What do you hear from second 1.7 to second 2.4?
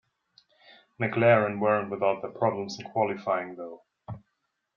without their